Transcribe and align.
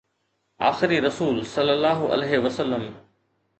آخري 0.61 0.99
رسول 0.99 1.45
صلي 1.45 1.73
الله 1.73 2.11
عليه 2.11 2.37
وسلم 2.37 2.93